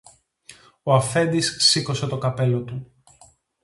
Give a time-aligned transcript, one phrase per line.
[0.83, 2.91] Ο αφέντης σήκωσε το καπέλο του.